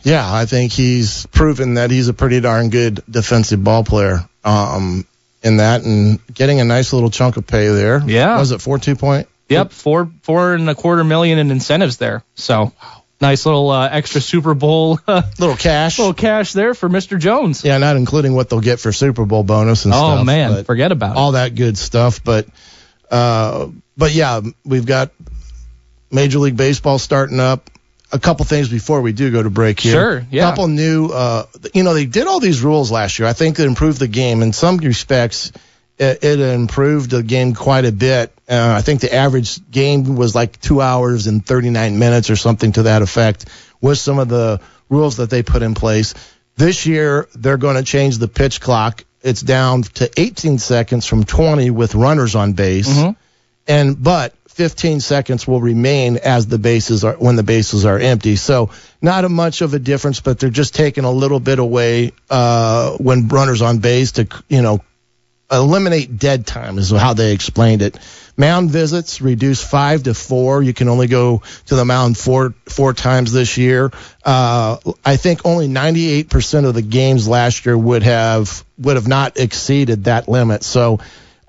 [0.05, 4.25] yeah, I think he's proven that he's a pretty darn good defensive ball player.
[4.45, 5.05] Um,
[5.43, 8.03] in that and getting a nice little chunk of pay there.
[8.07, 8.39] Yeah.
[8.39, 9.27] Was it four two point?
[9.49, 12.23] Yep, four four and a quarter million in incentives there.
[12.37, 12.73] So
[13.21, 14.99] nice little uh, extra Super Bowl
[15.39, 15.99] Little cash.
[15.99, 17.19] little cash there for Mr.
[17.19, 17.65] Jones.
[17.65, 20.21] Yeah, not including what they'll get for Super Bowl bonus and oh stuff.
[20.21, 21.19] Oh man, forget about it.
[21.19, 22.23] all that good stuff.
[22.25, 22.47] But
[23.11, 25.11] uh, but yeah, we've got
[26.11, 27.69] Major League Baseball starting up.
[28.13, 29.93] A couple things before we do go to break here.
[29.93, 30.45] Sure, yeah.
[30.45, 33.29] A couple new, uh, you know, they did all these rules last year.
[33.29, 35.53] I think it improved the game in some respects.
[36.01, 38.33] It, it improved the game quite a bit.
[38.49, 42.73] Uh, I think the average game was like two hours and 39 minutes or something
[42.73, 43.45] to that effect
[43.83, 46.15] with some of the rules that they put in place.
[46.57, 49.05] This year, they're going to change the pitch clock.
[49.23, 52.89] It's down to 18 seconds from 20 with runners on base.
[52.89, 53.17] Mhm.
[53.69, 58.37] And, but 15 seconds will remain as the bases are, when the bases are empty.
[58.37, 58.71] So
[59.03, 62.93] not a much of a difference, but they're just taking a little bit away, uh,
[62.93, 64.81] when runners on base to, you know,
[65.51, 67.99] eliminate dead time is how they explained it.
[68.37, 70.63] Mound visits reduced five to four.
[70.63, 73.91] You can only go to the mound four four times this year.
[74.25, 79.39] Uh, I think only 98% of the games last year would have would have not
[79.39, 80.63] exceeded that limit.
[80.63, 81.01] So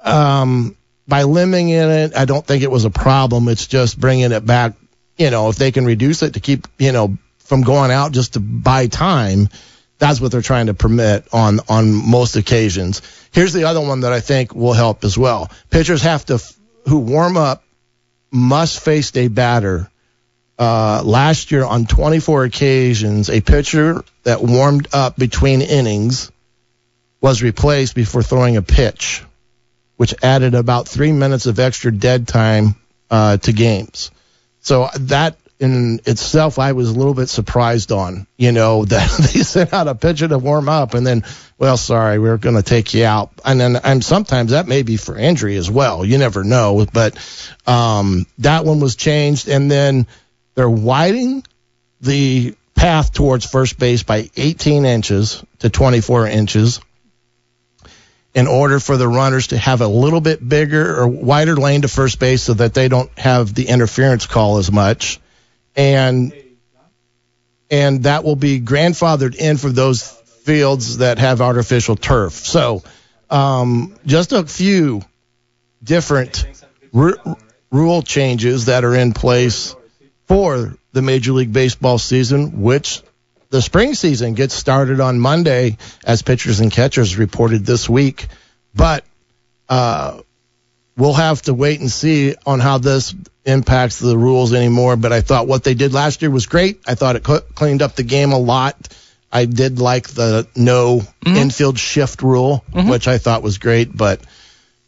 [0.04, 0.76] um,
[1.08, 3.48] by limiting it, I don't think it was a problem.
[3.48, 4.74] It's just bringing it back.
[5.18, 8.34] You know, if they can reduce it to keep you know from going out just
[8.34, 9.50] to buy time,
[10.02, 13.04] that's what they're trying to permit on on most occasions.
[13.32, 15.52] Here's the other one that I think will help as well.
[15.70, 16.42] Pitchers have to
[16.88, 17.64] who warm up
[18.32, 19.92] must face a batter.
[20.58, 26.32] Uh, last year on 24 occasions, a pitcher that warmed up between innings
[27.22, 29.24] was replaced before throwing a pitch,
[29.98, 32.74] which added about three minutes of extra dead time
[33.12, 34.10] uh, to games.
[34.62, 39.41] So that in itself, I was a little bit surprised on, you know, that they
[39.41, 41.24] sent out a pitcher to warm up and then,
[41.60, 43.32] well, sorry, we're going to take you out.
[43.45, 46.04] And then I'm sometimes that may be for injury as well.
[46.04, 46.86] You never know.
[46.91, 47.15] But
[47.67, 49.47] um, that one was changed.
[49.47, 50.08] And then
[50.56, 51.43] they're widening
[52.02, 56.82] the path towards first base by 18 inches to 24 inches
[58.34, 61.88] in order for the runners to have a little bit bigger or wider lane to
[61.88, 65.19] first base so that they don't have the interference call as much
[65.75, 66.34] and
[67.69, 72.34] and that will be grandfathered in for those fields that have artificial turf.
[72.34, 72.84] So,
[73.29, 75.01] um, just a few
[75.81, 76.45] different
[76.91, 77.38] ru-
[77.71, 79.75] rule changes that are in place
[80.27, 83.01] for the Major League Baseball season, which
[83.49, 88.27] the spring season gets started on Monday, as pitchers and catchers reported this week.
[88.73, 89.05] But
[89.69, 90.21] uh,
[91.02, 94.96] we'll have to wait and see on how this impacts the rules anymore.
[94.96, 96.80] But I thought what they did last year was great.
[96.86, 98.76] I thought it cl- cleaned up the game a lot.
[99.32, 101.36] I did like the no mm-hmm.
[101.36, 102.88] infield shift rule, mm-hmm.
[102.88, 103.98] which I thought was great.
[103.98, 104.22] But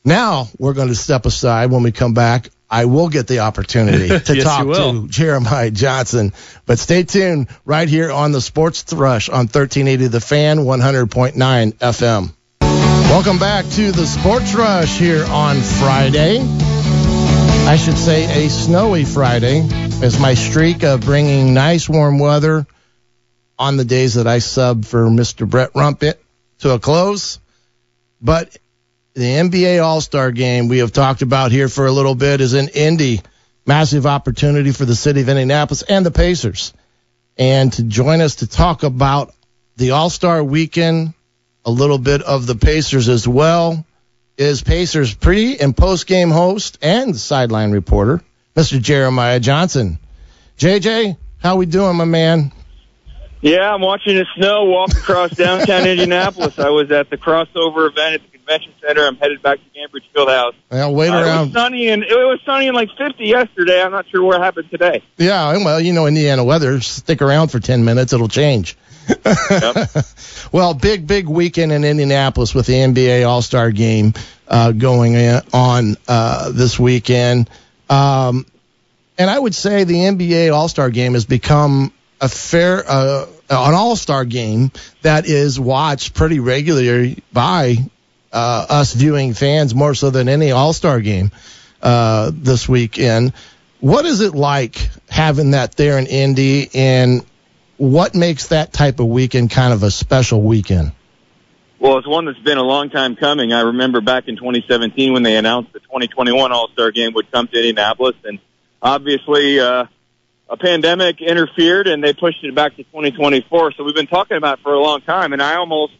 [0.05, 2.49] now we're going to step aside when we come back.
[2.69, 6.31] I will get the opportunity to Yes, talk to Jeremiah Johnson.
[6.67, 12.33] But stay tuned right here on the Sports Rush on 1380 The Fan, 100.9 FM.
[13.13, 16.39] Welcome back to the Sports Rush here on Friday.
[16.41, 19.59] I should say a snowy Friday,
[20.01, 22.65] as my streak of bringing nice warm weather
[23.59, 25.47] on the days that I sub for Mr.
[25.47, 26.19] Brett Rumpet
[26.61, 27.39] to a close.
[28.19, 28.57] But
[29.13, 32.55] the NBA All Star game we have talked about here for a little bit is
[32.55, 33.21] in Indy.
[33.67, 36.73] Massive opportunity for the city of Indianapolis and the Pacers.
[37.37, 39.35] And to join us to talk about
[39.77, 41.13] the All Star weekend,
[41.65, 43.85] a little bit of the Pacers as well,
[44.37, 48.21] is Pacers pre and post game host and sideline reporter,
[48.55, 48.81] Mr.
[48.81, 49.99] Jeremiah Johnson.
[50.57, 52.51] JJ, how we doing, my man?
[53.41, 56.57] Yeah, I'm watching the snow walk across downtown Indianapolis.
[56.59, 59.05] I was at the crossover event at the convention center.
[59.05, 60.53] I'm headed back to Gainbridge Fieldhouse.
[60.71, 61.51] Well, wait Uh, it was around.
[61.51, 63.81] sunny and it was sunny and like 50 yesterday.
[63.81, 65.03] I'm not sure what happened today.
[65.17, 66.79] Yeah, well, you know, Indiana weather.
[66.79, 68.77] Stick around for 10 minutes, it'll change.
[70.51, 74.13] well, big, big weekend in Indianapolis with the NBA All Star game
[74.47, 75.15] uh, going
[75.53, 77.49] on uh, this weekend.
[77.89, 78.45] Um,
[79.17, 83.73] and I would say the NBA All Star game has become a fair, uh, an
[83.73, 87.77] All Star game that is watched pretty regularly by
[88.31, 91.31] uh, us viewing fans more so than any All Star game
[91.81, 93.33] uh, this weekend.
[93.79, 97.25] What is it like having that there in Indy, and
[97.77, 100.91] what makes that type of weekend kind of a special weekend?
[101.79, 103.51] Well, it's one that's been a long time coming.
[103.51, 107.57] I remember back in 2017 when they announced the 2021 All-Star Game would come to
[107.57, 108.39] Indianapolis, and
[108.81, 109.85] obviously, uh,
[110.49, 113.73] a pandemic interfered and they pushed it back to 2024.
[113.73, 115.33] So we've been talking about it for a long time.
[115.33, 115.93] And I almost,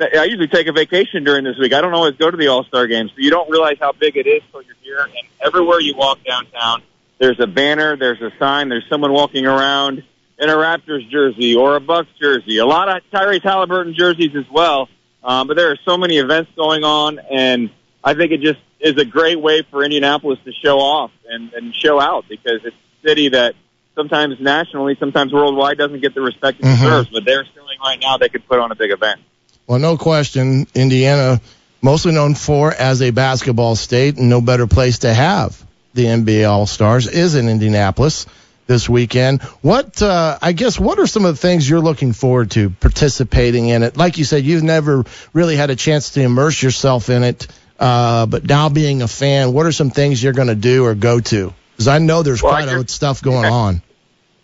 [0.00, 1.72] I usually take a vacation during this week.
[1.72, 4.16] I don't always go to the All Star games, so you don't realize how big
[4.16, 5.04] it is till you're here.
[5.04, 6.82] And everywhere you walk downtown,
[7.18, 10.02] there's a banner, there's a sign, there's someone walking around
[10.38, 12.58] in a Raptors jersey or a Bucks jersey.
[12.58, 14.88] A lot of Tyrese Halliburton jerseys as well.
[15.22, 17.70] Um, but there are so many events going on, and
[18.02, 21.74] I think it just is a great way for Indianapolis to show off and, and
[21.74, 23.54] show out because it's a city that
[23.94, 26.76] sometimes nationally, sometimes worldwide doesn't get the respect it Mhm.
[26.82, 27.08] deserves.
[27.10, 29.20] But they're showing right now they could put on a big event.
[29.66, 31.40] Well, no question, Indiana,
[31.80, 35.62] mostly known for as a basketball state, and no better place to have
[35.94, 38.26] the NBA All Stars is in Indianapolis
[38.66, 39.42] this weekend.
[39.62, 43.68] What, uh, I guess, what are some of the things you're looking forward to participating
[43.68, 43.96] in it?
[43.96, 47.46] Like you said, you've never really had a chance to immerse yourself in it,
[47.78, 50.94] uh, but now being a fan, what are some things you're going to do or
[50.94, 51.52] go to?
[51.72, 53.82] Because I know there's Well, quite a stuff going on.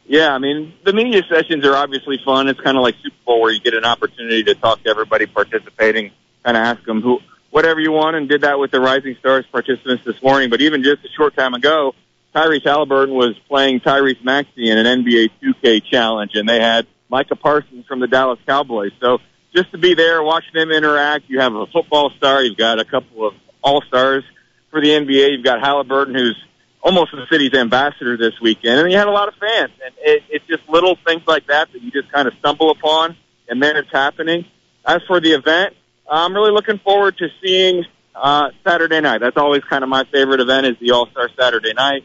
[0.07, 2.49] Yeah, I mean, the media sessions are obviously fun.
[2.49, 5.27] It's kind of like Super Bowl where you get an opportunity to talk to everybody
[5.27, 6.11] participating,
[6.45, 9.47] kind of ask them who, whatever you want, and did that with the Rising Stars
[9.53, 10.51] participants this morning.
[10.51, 11.95] But even just a short time ago,
[12.35, 17.37] Tyrese Haliburton was playing Tyrese Maxey in an NBA 2K challenge, and they had Micah
[17.37, 18.93] Parsons from the Dallas Cowboys.
[19.01, 19.19] So
[19.55, 21.25] just to be there, watch them interact.
[21.29, 22.43] You have a football star.
[22.43, 24.25] You've got a couple of all stars
[24.71, 25.33] for the NBA.
[25.33, 26.37] You've got Haliburton, who's
[26.83, 29.73] almost the city's ambassador this weekend, and you had a lot of fans.
[29.85, 33.17] And it, it's just little things like that that you just kind of stumble upon,
[33.49, 34.45] and then it's happening.
[34.87, 35.75] As for the event,
[36.09, 39.21] I'm really looking forward to seeing uh, Saturday night.
[39.21, 42.05] That's always kind of my favorite event is the All Star Saturday night.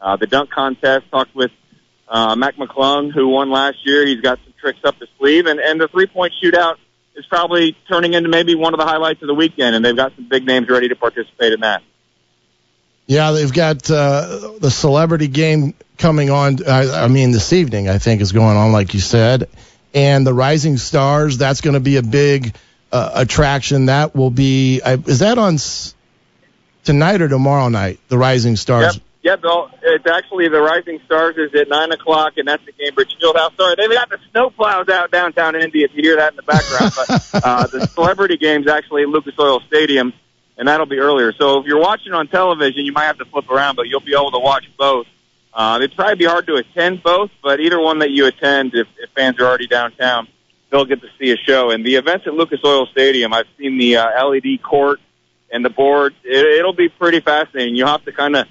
[0.00, 1.10] Uh, the dunk contest.
[1.10, 1.50] Talked with
[2.08, 4.06] uh, Mac McClung, who won last year.
[4.06, 6.76] He's got some tricks up his sleeve, and and the three point shootout
[7.14, 9.74] is probably turning into maybe one of the highlights of the weekend.
[9.74, 11.82] And they've got some big names ready to participate in that.
[13.06, 16.66] Yeah, they've got uh, the celebrity game coming on.
[16.66, 19.48] I, I mean, this evening, I think, is going on, like you said.
[19.94, 22.54] And the Rising Stars, that's going to be a big
[22.92, 23.86] uh, attraction.
[23.86, 25.94] That will be, I, is that on s-
[26.84, 28.00] tonight or tomorrow night?
[28.08, 28.96] The Rising Stars.
[28.96, 29.02] Yep.
[29.26, 33.10] Yep, well, it's actually the Rising Stars is at nine o'clock, and that's at Gainbridge
[33.20, 33.56] Fieldhouse.
[33.56, 35.82] Sorry, they've got the snow plows out downtown Indy.
[35.82, 39.34] If you hear that in the background, but uh, the celebrity game's actually at Lucas
[39.36, 40.12] Oil Stadium,
[40.56, 41.32] and that'll be earlier.
[41.32, 44.14] So if you're watching on television, you might have to flip around, but you'll be
[44.14, 45.08] able to watch both.
[45.52, 48.86] Uh, it'd probably be hard to attend both, but either one that you attend, if,
[48.96, 50.28] if fans are already downtown,
[50.70, 51.72] they'll get to see a show.
[51.72, 55.00] And the events at Lucas Oil Stadium, I've seen the uh, LED court
[55.50, 56.14] and the board.
[56.22, 57.74] It, it'll be pretty fascinating.
[57.74, 58.46] You'll have to kind of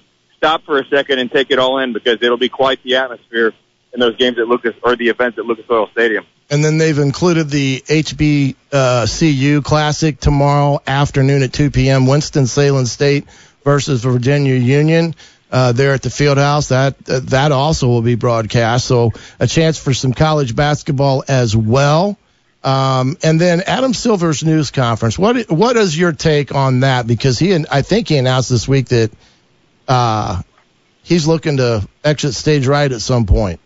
[0.45, 3.51] stop for a second and take it all in because it'll be quite the atmosphere
[3.93, 6.23] in those games at Lucas or the events at Lucas Oil Stadium.
[6.51, 12.05] And then they've included the HBCU Classic tomorrow afternoon at 2 p.m.
[12.05, 13.25] Winston-Salem State
[13.63, 15.15] versus Virginia Union.
[15.51, 16.67] Uh, there at the field house.
[16.69, 18.86] That uh, that also will be broadcast.
[18.86, 22.17] So a chance for some college basketball as well.
[22.63, 25.17] Um, and then Adam Silver's news conference.
[25.17, 27.08] What what is your take on that?
[27.08, 29.12] Because he and I think he announced this week that
[29.88, 30.41] uh,
[31.04, 33.60] he's looking to exit stage right at some point.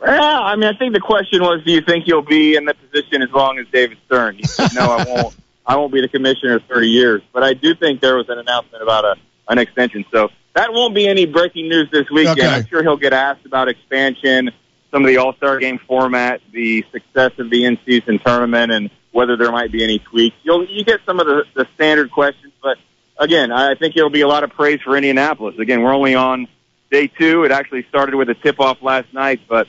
[0.00, 2.74] Yeah, I mean, I think the question was, do you think you'll be in the
[2.74, 4.36] position as long as David Stern?
[4.36, 5.36] He said, no, I won't.
[5.68, 7.22] I won't be the commissioner 30 years.
[7.32, 9.16] But I do think there was an announcement about a
[9.48, 10.04] an extension.
[10.12, 12.40] So that won't be any breaking news this weekend.
[12.40, 12.48] Okay.
[12.48, 14.50] I'm sure he'll get asked about expansion,
[14.90, 18.90] some of the All Star Game format, the success of the in season tournament, and
[19.12, 20.36] whether there might be any tweaks.
[20.42, 22.78] You'll you get some of the, the standard questions, but
[23.18, 25.58] again, I think it'll be a lot of praise for Indianapolis.
[25.58, 26.48] Again, we're only on
[26.90, 27.44] day two.
[27.44, 29.66] It actually started with a tip off last night, but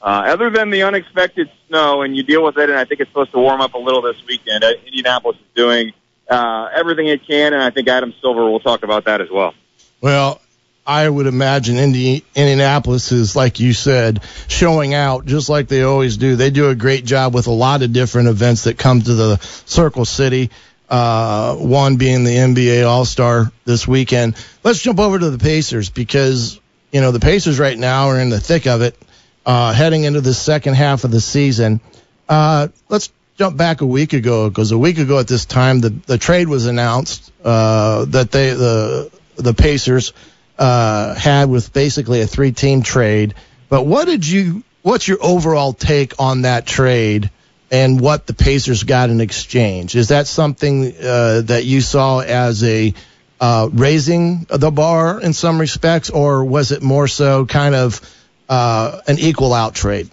[0.00, 3.10] uh, other than the unexpected snow, and you deal with it, and I think it's
[3.10, 4.62] supposed to warm up a little this weekend.
[4.62, 5.92] Uh, Indianapolis is doing
[6.28, 9.54] uh, everything it can, and I think Adam Silver will talk about that as well.
[10.00, 10.40] Well,
[10.86, 16.16] I would imagine Indi- Indianapolis is, like you said, showing out just like they always
[16.16, 16.36] do.
[16.36, 19.36] They do a great job with a lot of different events that come to the
[19.66, 20.50] Circle City.
[20.88, 24.36] Uh, one being the NBA All Star this weekend.
[24.64, 26.58] Let's jump over to the Pacers because
[26.92, 28.98] you know the Pacers right now are in the thick of it,
[29.44, 31.80] uh, heading into the second half of the season.
[32.26, 35.90] Uh, let's jump back a week ago because a week ago at this time the
[35.90, 40.12] the trade was announced uh, that they the the Pacers
[40.58, 43.34] uh, had with basically a three team trade.
[43.68, 44.64] But what did you?
[44.82, 47.30] What's your overall take on that trade
[47.70, 49.94] and what the Pacers got in exchange?
[49.94, 52.94] Is that something uh, that you saw as a
[53.40, 58.00] uh, raising the bar in some respects, or was it more so kind of
[58.48, 60.10] uh, an equal out trade?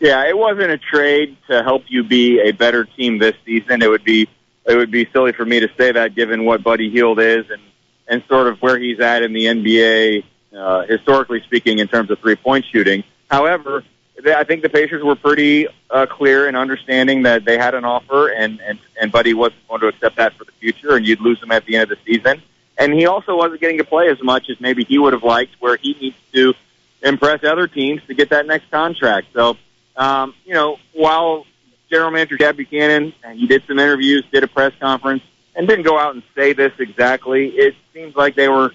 [0.00, 3.82] Yeah, it wasn't a trade to help you be a better team this season.
[3.82, 4.28] It would be
[4.66, 7.62] it would be silly for me to say that given what Buddy Hield is and
[8.06, 10.24] and sort of where he's at in the NBA
[10.54, 13.04] uh, historically speaking, in terms of three point shooting.
[13.30, 13.84] However,
[14.24, 17.84] they, I think the Pacers were pretty uh, clear in understanding that they had an
[17.84, 21.20] offer, and and and Buddy wasn't going to accept that for the future, and you'd
[21.20, 22.42] lose him at the end of the season.
[22.76, 25.54] And he also wasn't getting to play as much as maybe he would have liked,
[25.60, 26.54] where he needs to
[27.02, 29.28] impress other teams to get that next contract.
[29.32, 29.56] So,
[29.96, 31.46] um, you know, while
[31.88, 35.22] general manager Chad Buchanan, and he did some interviews, did a press conference,
[35.54, 37.48] and didn't go out and say this exactly.
[37.48, 38.72] It seems like they were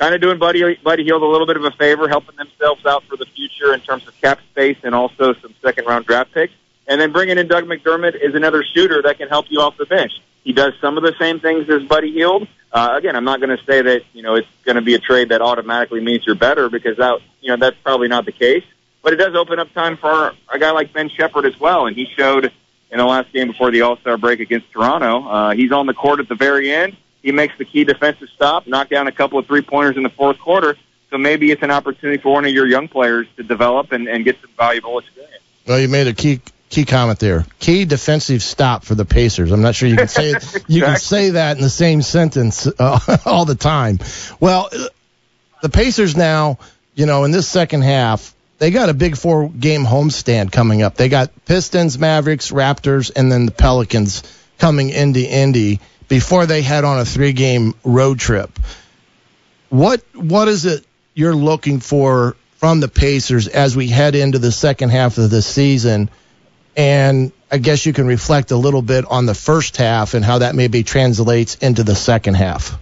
[0.00, 3.04] kind of doing Buddy Buddy Hield a little bit of a favor, helping themselves out
[3.04, 6.54] for the future in terms of cap space and also some second round draft picks.
[6.88, 9.86] And then bringing in Doug McDermott is another shooter that can help you off the
[9.86, 10.12] bench.
[10.42, 12.48] He does some of the same things as Buddy Hield.
[12.72, 14.98] Uh, again, I'm not going to say that you know it's going to be a
[14.98, 18.64] trade that automatically means you're better because that you know that's probably not the case.
[19.02, 21.94] But it does open up time for a guy like Ben Sheppard as well, and
[21.94, 22.50] he showed
[22.90, 25.28] in the last game before the All Star break against Toronto.
[25.28, 26.96] Uh, he's on the court at the very end.
[27.22, 30.10] He makes the key defensive stop, knock down a couple of three pointers in the
[30.10, 30.76] fourth quarter.
[31.10, 34.24] So maybe it's an opportunity for one of your young players to develop and, and
[34.24, 35.42] get some valuable experience.
[35.66, 36.40] Well, you made a key
[36.70, 37.44] key comment there.
[37.58, 39.50] Key defensive stop for the Pacers.
[39.50, 42.66] I'm not sure you can say it, you can say that in the same sentence
[42.66, 43.98] uh, all the time.
[44.38, 44.86] Well, uh,
[45.62, 46.58] the Pacers now,
[46.94, 50.94] you know, in this second half, they got a big four game homestand coming up.
[50.94, 54.22] They got Pistons, Mavericks, Raptors, and then the Pelicans
[54.58, 55.80] coming into Indy
[56.10, 58.50] before they head on a three game road trip.
[59.70, 60.84] What what is it
[61.14, 65.40] you're looking for from the Pacers as we head into the second half of the
[65.40, 66.10] season?
[66.76, 70.38] And I guess you can reflect a little bit on the first half and how
[70.38, 72.78] that maybe translates into the second half.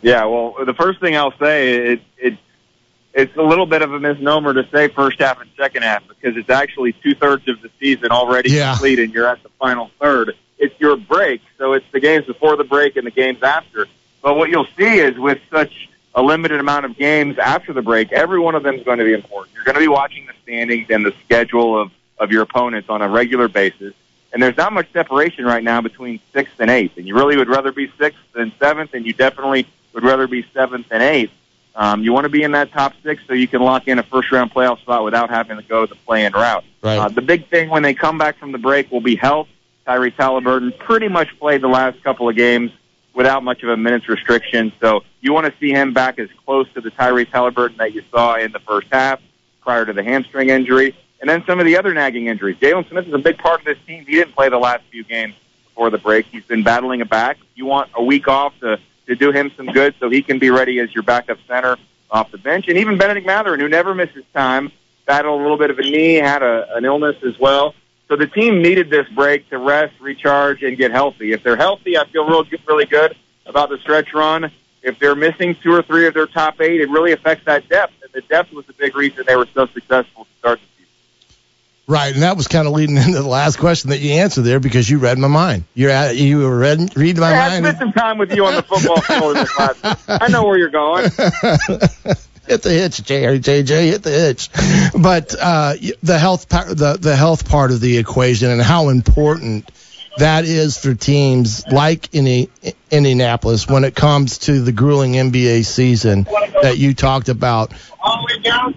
[0.00, 2.38] Yeah, well, the first thing I'll say it it
[3.14, 6.38] it's a little bit of a misnomer to say first half and second half because
[6.38, 8.72] it's actually two thirds of the season already Yeah.
[8.72, 10.34] complete and you're at the final third.
[10.62, 13.88] It's your break, so it's the games before the break and the games after.
[14.22, 18.12] But what you'll see is with such a limited amount of games after the break,
[18.12, 19.54] every one of them is going to be important.
[19.56, 23.02] You're going to be watching the standings and the schedule of, of your opponents on
[23.02, 23.92] a regular basis.
[24.32, 26.96] And there's not much separation right now between sixth and eighth.
[26.96, 30.46] And you really would rather be sixth than seventh, and you definitely would rather be
[30.54, 31.32] seventh and eighth.
[31.74, 34.04] Um, you want to be in that top six so you can lock in a
[34.04, 36.64] first round playoff spot without having to go the play in route.
[36.82, 36.98] Right.
[36.98, 39.48] Uh, the big thing when they come back from the break will be health.
[39.86, 42.70] Tyrese Haliburton pretty much played the last couple of games
[43.14, 44.72] without much of a minutes restriction.
[44.80, 48.02] So you want to see him back as close to the Tyrese Haliburton that you
[48.10, 49.20] saw in the first half
[49.60, 50.96] prior to the hamstring injury.
[51.20, 52.56] And then some of the other nagging injuries.
[52.56, 54.04] Jalen Smith is a big part of this team.
[54.04, 55.34] He didn't play the last few games
[55.68, 56.26] before the break.
[56.26, 57.38] He's been battling a back.
[57.54, 60.50] You want a week off to, to do him some good so he can be
[60.50, 61.76] ready as your backup center
[62.10, 62.66] off the bench.
[62.68, 64.72] And even Bennedict Mathurin, who never misses time,
[65.06, 67.74] battled a little bit of a knee, had a, an illness as well.
[68.12, 71.32] So the team needed this break to rest, recharge, and get healthy.
[71.32, 74.52] If they're healthy, I feel real, really good about the stretch run.
[74.82, 77.94] If they're missing two or three of their top eight, it really affects that depth.
[78.02, 80.92] And the depth was the big reason they were so successful to start the season.
[81.86, 84.60] Right, and that was kind of leading into the last question that you answered there
[84.60, 85.64] because you read my mind.
[85.72, 87.66] You're at, you were read read my mind.
[87.66, 90.04] I spent some time with you on the football field in this class.
[90.06, 91.10] I know where you're going.
[92.52, 94.48] hit the hitch, JJ, hit the hitch.
[95.00, 99.70] But uh, the health the the health part of the equation and how important
[100.18, 102.50] that is for teams like Indi-
[102.90, 106.24] Indianapolis when it comes to the grueling NBA season
[106.62, 107.72] that you talked about.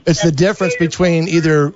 [0.06, 1.74] It's the difference between either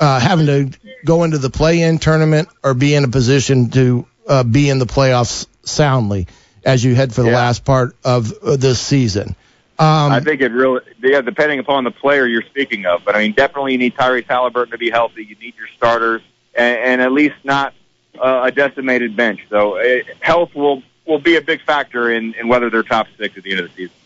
[0.00, 0.70] uh, having to
[1.04, 4.86] go into the play-in tournament or be in a position to uh, be in the
[4.86, 6.26] playoffs soundly
[6.64, 7.36] as you head for the Yeah.
[7.36, 9.36] last part of uh, this season.
[9.82, 13.04] Um, I think it really, yeah, depending upon the player you're speaking of.
[13.04, 15.24] But I mean, definitely you need Tyrese Haliburton to be healthy.
[15.24, 16.22] You need your starters,
[16.54, 17.74] and, and at least not
[18.16, 19.40] uh, a decimated bench.
[19.50, 23.36] So uh, health will will be a big factor in, in whether they're top six
[23.36, 23.96] at the end of the season.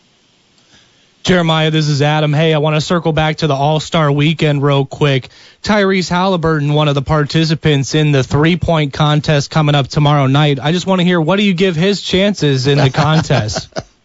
[1.21, 2.33] Jeremiah, this is Adam.
[2.33, 5.29] Hey, I want to circle back to the All Star weekend real quick.
[5.61, 10.59] Tyrese Haliburton, one of the participants in the three point contest coming up tomorrow night.
[10.59, 13.71] I just want to hear what do you give his chances in the contest?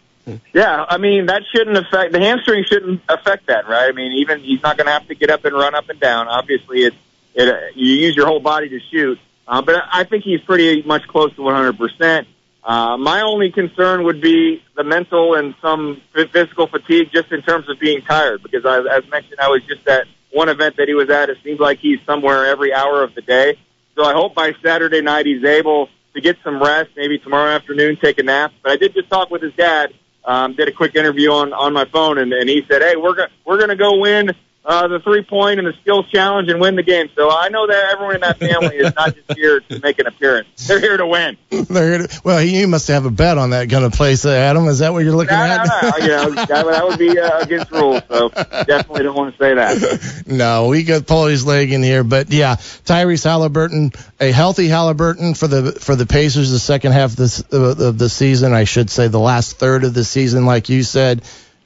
[0.53, 3.89] Yeah, I mean that shouldn't affect the hamstring shouldn't affect that, right?
[3.89, 5.99] I mean, even he's not going to have to get up and run up and
[5.99, 6.27] down.
[6.27, 6.95] Obviously, it's
[7.33, 10.81] it, uh, you use your whole body to shoot, uh, but I think he's pretty
[10.83, 12.27] much close to 100 percent.
[12.63, 17.69] Uh, my only concern would be the mental and some physical fatigue, just in terms
[17.69, 18.41] of being tired.
[18.41, 21.29] Because I, as mentioned, I was just at one event that he was at.
[21.29, 23.57] It seems like he's somewhere every hour of the day.
[23.95, 26.91] So I hope by Saturday night he's able to get some rest.
[26.95, 28.53] Maybe tomorrow afternoon take a nap.
[28.63, 29.93] But I did just talk with his dad.
[30.25, 33.13] Um, did a quick interview on on my phone, and, and he said, "Hey, we're
[33.13, 34.33] gonna we're gonna go win
[34.65, 37.09] uh, the three point and the skills challenge and win the game.
[37.15, 40.07] So I know that everyone in that family is not just here to make an
[40.07, 41.37] appearance; they're here to win.
[41.49, 44.29] They're here to- well, you must have a bet on that kind of place, uh,
[44.31, 44.65] Adam.
[44.67, 45.67] Is that what you're looking No, at?
[45.67, 45.97] no, no.
[45.97, 48.01] You know, that, that would be uh, against rules.
[48.09, 50.23] So definitely don't want to say that.
[50.27, 55.47] no, we got Paulie's leg in here, but yeah, Tyrese Haliburton, a healthy Haliburton for
[55.47, 59.07] the for the Pacers the second half of this of the season, I should say,
[59.07, 61.21] the last third of the season, like you said,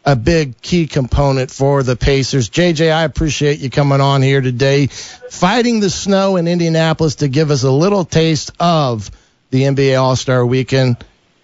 [0.07, 2.49] a big key component for the Pacers.
[2.49, 7.51] JJ, I appreciate you coming on here today, fighting the snow in Indianapolis to give
[7.51, 9.11] us a little taste of
[9.49, 10.95] the NBA All Star Weekend.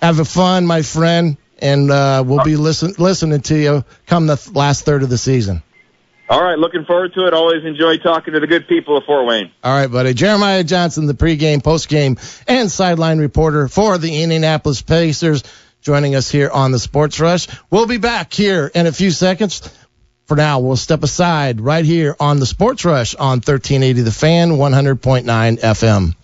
[0.02, 4.38] Have a fun, my friend, and uh, we'll be listen, listening to you come the
[4.38, 5.62] th- last third of the season.
[6.30, 7.34] All right, looking forward to it.
[7.34, 9.52] Always enjoy talking to the good people of Fort Wayne.
[9.62, 10.14] All right, buddy.
[10.14, 15.44] Jeremiah Johnson, the pregame, postgame, and sideline reporter for the Indianapolis Pacers,
[15.84, 17.48] joining us here on the Sports Rush.
[17.70, 19.62] We'll be back here in a few seconds.
[20.26, 24.52] For now, we'll step aside right here on the Sports Rush on 1380 The Fan,
[24.52, 26.16] 100.9 FM.